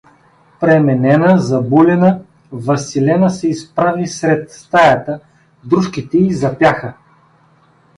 [0.59, 5.19] Пременена, забулена, Василена се изправи сред стаята,
[5.63, 6.93] дружките и запяха.